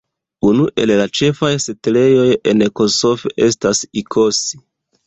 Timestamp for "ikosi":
4.05-4.65